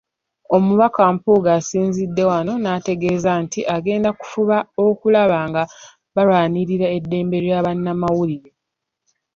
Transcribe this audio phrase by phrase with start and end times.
[0.55, 5.63] Omubaka Mpuuga asinzidde wano n'ategeeza nti agenda kufuba okulaba nga
[6.15, 8.51] balwanirira eddembe lya bannamawulire.